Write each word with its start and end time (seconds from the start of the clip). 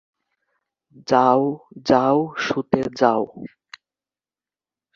যাও 1.07 1.41
যাও, 1.87 2.17
শুতে 2.37 2.81
যাও। 2.99 3.23